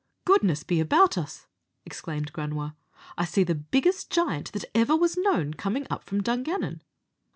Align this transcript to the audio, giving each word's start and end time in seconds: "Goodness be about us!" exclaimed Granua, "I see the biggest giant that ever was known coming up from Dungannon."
"Goodness 0.25 0.63
be 0.63 0.79
about 0.79 1.15
us!" 1.15 1.45
exclaimed 1.85 2.33
Granua, 2.33 2.75
"I 3.19 3.25
see 3.25 3.43
the 3.43 3.53
biggest 3.53 4.09
giant 4.09 4.51
that 4.53 4.65
ever 4.73 4.95
was 4.97 5.15
known 5.15 5.53
coming 5.53 5.85
up 5.91 6.03
from 6.03 6.23
Dungannon." 6.23 6.81